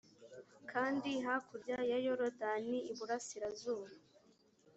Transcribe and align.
kandi 0.71 1.09
hakurya 1.25 1.77
ya 1.91 1.97
yorodani 2.05 2.77
iburasirazuba 2.91 3.87